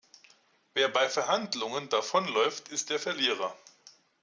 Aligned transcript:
Wer 0.73 0.89
bei 0.89 1.07
Verhandlungen 1.07 1.87
davonläuft, 1.89 2.69
ist 2.69 2.89
der 2.89 2.97
Verlierer. 2.97 3.55